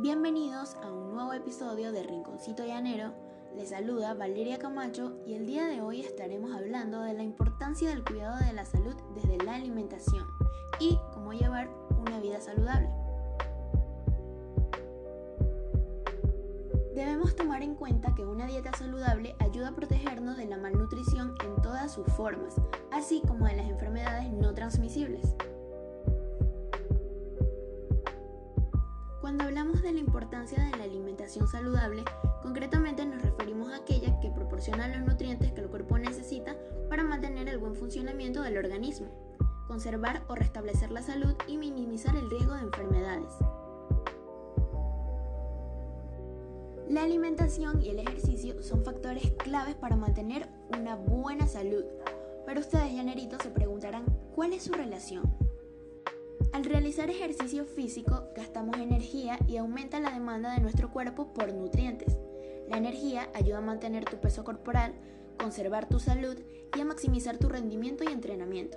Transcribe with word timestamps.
Bienvenidos 0.00 0.76
a 0.84 0.92
un 0.92 1.12
nuevo 1.12 1.32
episodio 1.32 1.90
de 1.90 2.04
Rinconcito 2.04 2.64
Llanero. 2.64 3.14
Les 3.56 3.70
saluda 3.70 4.14
Valeria 4.14 4.56
Camacho 4.56 5.18
y 5.26 5.34
el 5.34 5.44
día 5.44 5.66
de 5.66 5.80
hoy 5.80 6.02
estaremos 6.02 6.54
hablando 6.54 7.00
de 7.00 7.14
la 7.14 7.24
importancia 7.24 7.88
del 7.88 8.04
cuidado 8.04 8.38
de 8.46 8.52
la 8.52 8.64
salud 8.64 8.94
desde 9.16 9.44
la 9.44 9.56
alimentación 9.56 10.24
y 10.78 11.00
cómo 11.12 11.32
llevar 11.32 11.68
una 11.98 12.20
vida 12.20 12.40
saludable. 12.40 12.88
Debemos 16.94 17.34
tomar 17.34 17.64
en 17.64 17.74
cuenta 17.74 18.14
que 18.14 18.24
una 18.24 18.46
dieta 18.46 18.70
saludable 18.78 19.34
ayuda 19.40 19.70
a 19.70 19.74
protegernos 19.74 20.36
de 20.36 20.46
la 20.46 20.58
malnutrición 20.58 21.34
en 21.44 21.60
todas 21.60 21.92
sus 21.92 22.06
formas, 22.12 22.54
así 22.92 23.20
como 23.26 23.46
de 23.46 23.56
las 23.56 23.66
enfermedades 23.66 24.30
no 24.30 24.54
transmisibles. 24.54 25.34
Cuando 29.28 29.44
hablamos 29.44 29.82
de 29.82 29.92
la 29.92 30.00
importancia 30.00 30.58
de 30.58 30.74
la 30.78 30.84
alimentación 30.84 31.46
saludable, 31.46 32.02
concretamente 32.42 33.04
nos 33.04 33.20
referimos 33.20 33.70
a 33.70 33.76
aquella 33.76 34.18
que 34.20 34.30
proporciona 34.30 34.88
los 34.88 35.06
nutrientes 35.06 35.52
que 35.52 35.60
el 35.60 35.68
cuerpo 35.68 35.98
necesita 35.98 36.56
para 36.88 37.04
mantener 37.04 37.46
el 37.50 37.58
buen 37.58 37.74
funcionamiento 37.74 38.40
del 38.40 38.56
organismo, 38.56 39.08
conservar 39.66 40.22
o 40.28 40.34
restablecer 40.34 40.90
la 40.90 41.02
salud 41.02 41.34
y 41.46 41.58
minimizar 41.58 42.16
el 42.16 42.30
riesgo 42.30 42.54
de 42.54 42.62
enfermedades. 42.62 43.30
La 46.88 47.02
alimentación 47.02 47.82
y 47.82 47.90
el 47.90 47.98
ejercicio 47.98 48.62
son 48.62 48.82
factores 48.82 49.30
claves 49.32 49.74
para 49.74 49.94
mantener 49.94 50.48
una 50.74 50.96
buena 50.96 51.46
salud, 51.46 51.84
pero 52.46 52.60
ustedes 52.60 52.94
llaneritos 52.94 53.42
se 53.42 53.50
preguntarán 53.50 54.06
cuál 54.34 54.54
es 54.54 54.62
su 54.62 54.72
relación. 54.72 55.47
Al 56.58 56.64
realizar 56.64 57.08
ejercicio 57.08 57.64
físico 57.64 58.30
gastamos 58.34 58.78
energía 58.78 59.38
y 59.46 59.58
aumenta 59.58 60.00
la 60.00 60.10
demanda 60.10 60.52
de 60.54 60.60
nuestro 60.60 60.90
cuerpo 60.90 61.32
por 61.32 61.54
nutrientes. 61.54 62.18
La 62.68 62.78
energía 62.78 63.28
ayuda 63.32 63.58
a 63.58 63.60
mantener 63.60 64.04
tu 64.04 64.16
peso 64.16 64.42
corporal, 64.42 64.92
conservar 65.38 65.88
tu 65.88 66.00
salud 66.00 66.36
y 66.76 66.80
a 66.80 66.84
maximizar 66.84 67.38
tu 67.38 67.48
rendimiento 67.48 68.02
y 68.02 68.08
entrenamiento. 68.08 68.76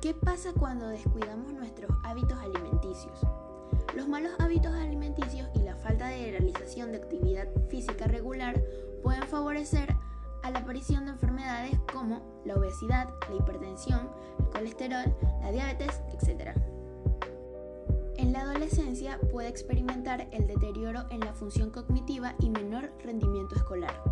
¿Qué 0.00 0.14
pasa 0.14 0.54
cuando 0.58 0.88
descuidamos 0.88 1.52
nuestros 1.52 1.90
hábitos 2.02 2.38
alimenticios? 2.38 3.20
Los 3.94 4.08
malos 4.08 4.32
hábitos 4.38 4.72
alimenticios 4.72 5.50
y 5.54 5.58
la 5.58 5.76
falta 5.76 6.08
de 6.08 6.30
realización 6.30 6.92
de 6.92 6.96
actividad 6.96 7.46
física 7.68 8.06
regular 8.06 8.64
pueden 9.02 9.24
favorecer 9.24 9.99
la 10.52 10.60
aparición 10.60 11.06
de 11.06 11.12
enfermedades 11.12 11.78
como 11.92 12.22
la 12.44 12.54
obesidad, 12.54 13.08
la 13.28 13.36
hipertensión, 13.36 14.10
el 14.38 14.46
colesterol, 14.46 15.16
la 15.40 15.52
diabetes, 15.52 16.00
etc. 16.12 16.56
En 18.16 18.32
la 18.32 18.42
adolescencia 18.42 19.18
puede 19.32 19.48
experimentar 19.48 20.28
el 20.32 20.46
deterioro 20.46 21.04
en 21.10 21.20
la 21.20 21.32
función 21.32 21.70
cognitiva 21.70 22.34
y 22.40 22.50
menor 22.50 22.92
rendimiento 23.02 23.56
escolar. 23.56 24.02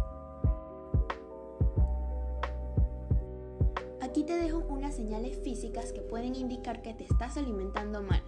Aquí 4.01 4.25
te 4.25 4.35
dejo 4.35 4.65
unas 4.69 4.97
señales 4.97 5.39
físicas 5.43 5.93
que 5.93 6.01
pueden 6.01 6.35
indicar 6.35 6.83
que 6.83 6.95
te 6.95 7.05
estás 7.05 7.37
alimentando 7.37 8.03
mal. 8.03 8.23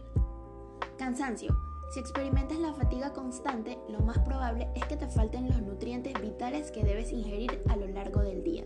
Cansancio 0.98 1.69
si 1.90 1.98
experimentas 1.98 2.58
la 2.58 2.72
fatiga 2.72 3.12
constante, 3.12 3.78
lo 3.88 3.98
más 4.00 4.18
probable 4.20 4.68
es 4.76 4.84
que 4.84 4.96
te 4.96 5.08
falten 5.08 5.48
los 5.48 5.60
nutrientes 5.60 6.14
vitales 6.20 6.70
que 6.70 6.84
debes 6.84 7.12
ingerir 7.12 7.62
a 7.68 7.76
lo 7.76 7.88
largo 7.88 8.20
del 8.20 8.44
día. 8.44 8.64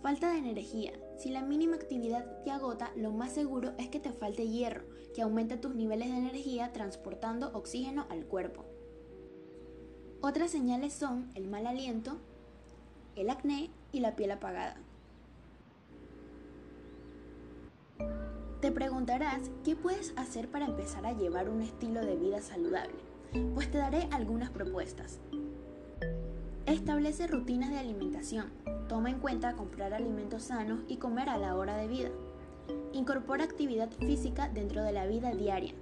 Falta 0.00 0.30
de 0.30 0.38
energía. 0.38 0.92
Si 1.18 1.30
la 1.30 1.42
mínima 1.42 1.74
actividad 1.74 2.42
te 2.44 2.52
agota, 2.52 2.92
lo 2.94 3.10
más 3.10 3.32
seguro 3.32 3.72
es 3.78 3.88
que 3.88 3.98
te 3.98 4.12
falte 4.12 4.46
hierro, 4.46 4.84
que 5.14 5.22
aumenta 5.22 5.60
tus 5.60 5.74
niveles 5.74 6.10
de 6.10 6.18
energía 6.18 6.72
transportando 6.72 7.50
oxígeno 7.54 8.06
al 8.08 8.26
cuerpo. 8.26 8.64
Otras 10.20 10.52
señales 10.52 10.92
son 10.92 11.30
el 11.34 11.48
mal 11.48 11.66
aliento, 11.66 12.18
el 13.16 13.30
acné 13.30 13.70
y 13.90 14.00
la 14.00 14.14
piel 14.14 14.30
apagada. 14.30 14.76
Te 18.64 18.72
preguntarás 18.72 19.50
qué 19.62 19.76
puedes 19.76 20.14
hacer 20.16 20.48
para 20.48 20.64
empezar 20.64 21.04
a 21.04 21.12
llevar 21.12 21.50
un 21.50 21.60
estilo 21.60 22.00
de 22.00 22.16
vida 22.16 22.40
saludable. 22.40 22.96
Pues 23.52 23.70
te 23.70 23.76
daré 23.76 24.08
algunas 24.10 24.48
propuestas. 24.48 25.18
Establece 26.64 27.26
rutinas 27.26 27.68
de 27.68 27.76
alimentación. 27.76 28.46
Toma 28.88 29.10
en 29.10 29.18
cuenta 29.18 29.52
comprar 29.52 29.92
alimentos 29.92 30.44
sanos 30.44 30.80
y 30.88 30.96
comer 30.96 31.28
a 31.28 31.36
la 31.36 31.56
hora 31.56 31.76
de 31.76 31.88
vida. 31.88 32.08
Incorpora 32.94 33.44
actividad 33.44 33.90
física 33.90 34.48
dentro 34.48 34.82
de 34.82 34.92
la 34.92 35.06
vida 35.06 35.34
diaria. 35.34 35.74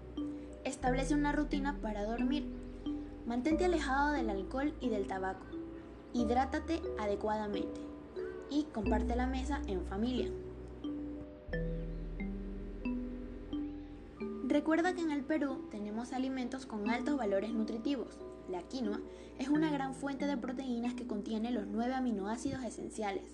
Establece 0.64 1.14
una 1.14 1.30
rutina 1.30 1.78
para 1.80 2.04
dormir. 2.04 2.48
Mantente 3.26 3.64
alejado 3.64 4.10
del 4.10 4.28
alcohol 4.28 4.74
y 4.80 4.88
del 4.88 5.06
tabaco. 5.06 5.46
Hidrátate 6.14 6.82
adecuadamente. 6.98 7.80
Y 8.50 8.64
comparte 8.74 9.14
la 9.14 9.28
mesa 9.28 9.62
en 9.68 9.86
familia. 9.86 10.32
Recuerda 14.52 14.92
que 14.92 15.00
en 15.00 15.10
el 15.10 15.24
Perú 15.24 15.66
tenemos 15.70 16.12
alimentos 16.12 16.66
con 16.66 16.90
altos 16.90 17.16
valores 17.16 17.52
nutritivos. 17.52 18.18
La 18.50 18.60
quinoa 18.60 19.00
es 19.38 19.48
una 19.48 19.72
gran 19.72 19.94
fuente 19.94 20.26
de 20.26 20.36
proteínas 20.36 20.92
que 20.92 21.06
contiene 21.06 21.50
los 21.50 21.66
nueve 21.66 21.94
aminoácidos 21.94 22.62
esenciales. 22.62 23.24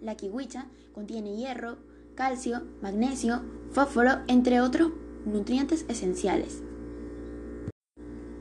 La 0.00 0.16
kiwicha 0.16 0.66
contiene 0.92 1.36
hierro, 1.36 1.76
calcio, 2.16 2.64
magnesio, 2.82 3.42
fósforo, 3.70 4.18
entre 4.26 4.60
otros 4.60 4.90
nutrientes 5.24 5.86
esenciales. 5.88 6.60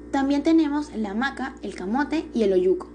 También 0.10 0.42
tenemos 0.42 0.92
la 0.96 1.14
maca, 1.14 1.54
el 1.62 1.76
camote 1.76 2.28
y 2.34 2.42
el 2.42 2.54
oyuco. 2.54 2.93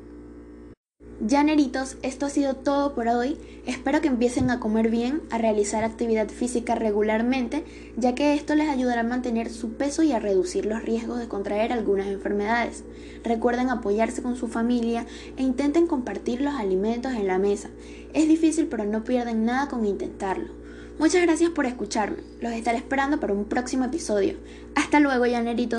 Ya 1.21 1.43
neritos, 1.43 1.97
esto 2.03 2.27
ha 2.27 2.31
sido 2.31 2.55
todo 2.55 2.95
por 2.95 3.09
hoy. 3.09 3.37
Espero 3.67 4.01
que 4.01 4.07
empiecen 4.07 4.53
a 4.53 4.61
comer 4.61 4.89
bien, 4.89 5.21
a 5.31 5.39
realizar 5.39 5.83
actividad 5.83 6.29
física 6.29 6.77
regularmente, 6.77 7.65
ya 7.97 8.15
que 8.15 8.35
esto 8.35 8.55
les 8.55 8.69
ayudará 8.69 9.01
a 9.01 9.05
mantener 9.05 9.51
su 9.51 9.73
peso 9.73 10.05
y 10.05 10.13
a 10.13 10.21
reducir 10.21 10.65
los 10.65 10.85
riesgos 10.85 11.19
de 11.19 11.27
contraer 11.27 11.73
algunas 11.73 12.07
enfermedades. 12.07 12.85
Recuerden 13.25 13.69
apoyarse 13.69 14.23
con 14.23 14.37
su 14.37 14.47
familia 14.47 15.07
e 15.37 15.43
intenten 15.43 15.89
compartir 15.89 16.41
los 16.41 16.55
alimentos 16.55 17.13
en 17.13 17.27
la 17.27 17.39
mesa. 17.39 17.69
Es 18.15 18.29
difícil 18.29 18.69
pero 18.69 18.85
no 18.85 19.03
pierden 19.03 19.45
nada 19.45 19.67
con 19.69 19.85
intentarlo. 19.87 20.53
Muchas 21.01 21.23
gracias 21.23 21.51
por 21.51 21.67
escucharme. 21.67 22.19
Los 22.41 22.53
estaré 22.53 22.79
esperando 22.79 23.19
para 23.19 23.33
un 23.33 23.45
próximo 23.45 23.85
episodio. 23.85 24.35
Hasta 24.77 24.99
luego, 25.01 25.27
llaneritos. 25.27 25.77